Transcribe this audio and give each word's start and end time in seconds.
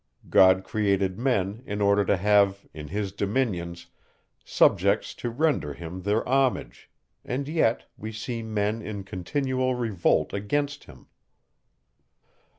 God 0.31 0.63
created 0.63 1.19
men 1.19 1.61
in 1.67 1.79
order 1.79 2.03
to 2.05 2.17
have, 2.17 2.65
in 2.73 2.87
his 2.87 3.11
dominions, 3.11 3.85
subjects 4.43 5.13
to 5.13 5.29
render 5.29 5.75
him 5.75 6.01
their 6.01 6.27
homage; 6.27 6.89
and 7.23 7.47
yet, 7.47 7.87
we 7.97 8.11
see 8.11 8.41
men 8.41 8.81
in 8.81 9.03
continual 9.03 9.75
revolt 9.75 10.33
against 10.33 10.85
him. 10.85 11.05